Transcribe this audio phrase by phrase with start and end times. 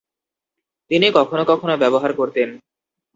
[0.91, 2.49] তিনি কখনো কখনো ব্যবহার করতেন।